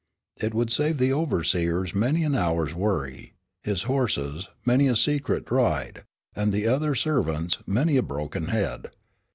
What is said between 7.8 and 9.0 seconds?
a broken head.